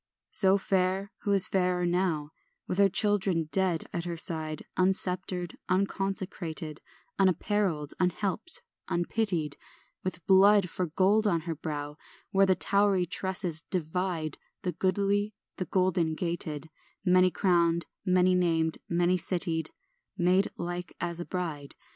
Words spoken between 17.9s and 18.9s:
many named,